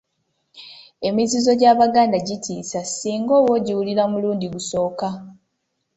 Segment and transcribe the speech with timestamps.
[1.07, 5.07] Emizizo gy'Abaganda gitiisa singa oba ogiwulira mulundi gusooka.